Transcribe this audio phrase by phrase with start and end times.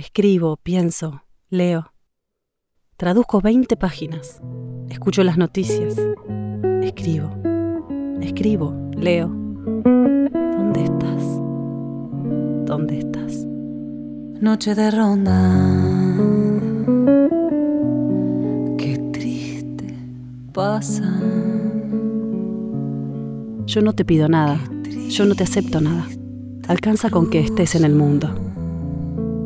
[0.00, 1.92] Escribo, pienso, leo.
[2.96, 4.40] Traduzco 20 páginas.
[4.88, 5.94] Escucho las noticias.
[6.82, 7.28] Escribo.
[8.22, 9.28] Escribo, leo.
[9.28, 11.22] ¿Dónde estás?
[12.64, 13.44] ¿Dónde estás?
[14.40, 16.16] Noche de ronda.
[18.78, 19.94] Qué triste
[20.54, 21.20] pasa.
[23.66, 24.58] Yo no te pido nada.
[25.10, 26.06] Yo no te acepto nada.
[26.68, 28.49] Alcanza con que estés en el mundo.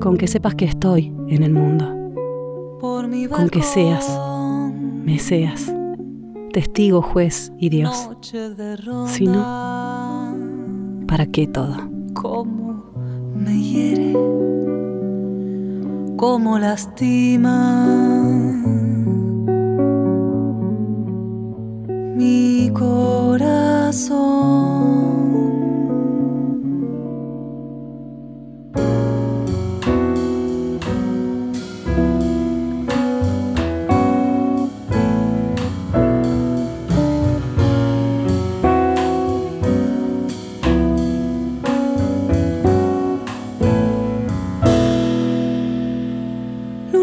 [0.04, 1.86] Con que sepas que estoy en el mundo.
[2.78, 4.06] Con que seas,
[5.02, 5.74] me seas,
[6.52, 8.10] testigo, juez y Dios.
[9.06, 10.36] Si no,
[11.06, 11.88] ¿para qué todo?
[12.12, 12.84] Cómo
[13.34, 14.12] me hiere,
[16.18, 18.03] cómo lastima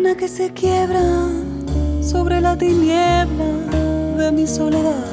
[0.02, 1.30] Luna que se quiebra
[2.02, 3.46] sobre la tiniebla
[4.18, 5.06] de mi soledad.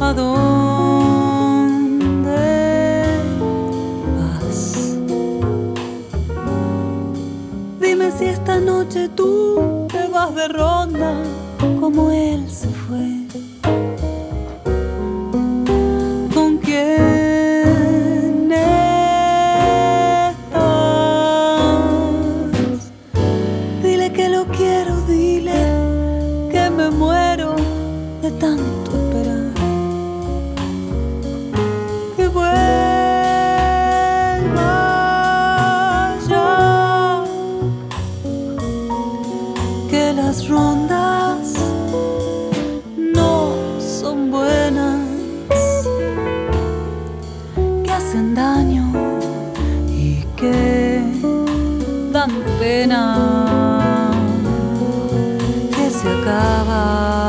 [0.00, 0.40] ¿A dónde
[4.18, 4.96] vas?
[7.80, 11.22] Dime si esta noche tú te vas de ronda
[11.78, 13.93] como él se fue.
[39.94, 41.54] Que las rondas
[42.96, 44.98] no son buenas,
[47.84, 48.90] que hacen daño
[49.88, 51.00] y que
[52.12, 54.10] dan pena,
[55.76, 57.23] que se acaba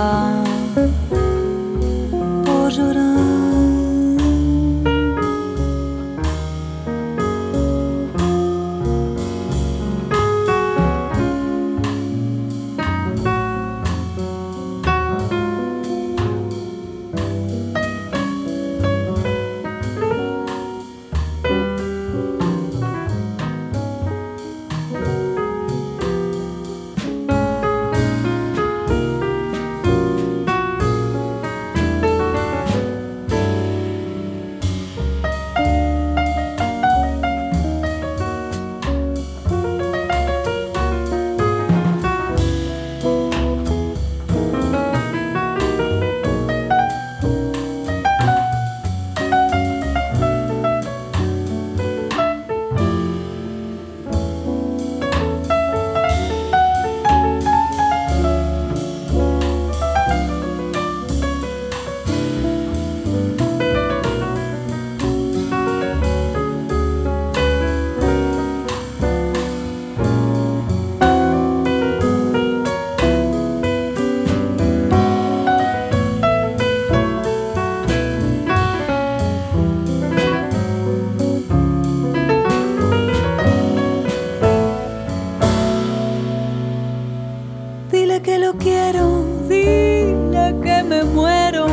[88.16, 91.66] Dile que lo quiero, dile que me muero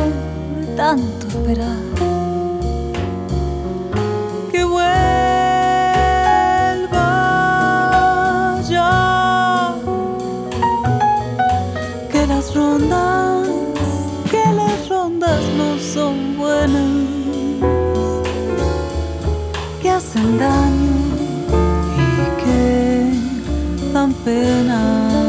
[0.75, 1.77] tanto esperar.
[4.51, 4.89] Que vuelva
[8.69, 9.75] ya.
[12.11, 13.47] Que las rondas,
[14.29, 17.07] que las rondas no son buenas.
[19.81, 20.91] Que hacen daño
[21.95, 22.07] y
[22.43, 23.13] que
[23.93, 25.22] dan pena.